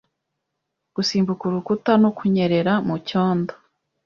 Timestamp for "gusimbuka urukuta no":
0.95-2.09